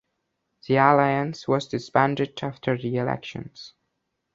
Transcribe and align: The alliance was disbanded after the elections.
The 0.67 0.77
alliance 0.77 1.47
was 1.47 1.67
disbanded 1.67 2.39
after 2.41 2.75
the 2.75 2.97
elections. 2.97 3.75